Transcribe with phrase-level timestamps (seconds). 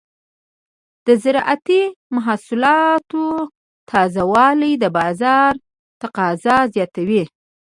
[1.05, 1.81] د زراعتي
[2.15, 3.23] محصولاتو
[3.89, 5.53] تازه والي د بازار
[6.01, 7.23] تقاضا زیاتوي.